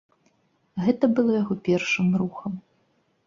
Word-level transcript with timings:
Гэта 0.85 1.09
было 1.19 1.31
яго 1.43 1.57
першым 1.69 2.07
рухам. 2.21 2.53